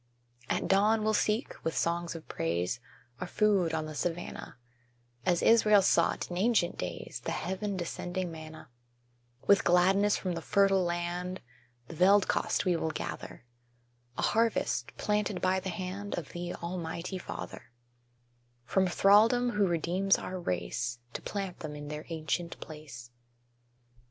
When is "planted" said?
14.97-15.39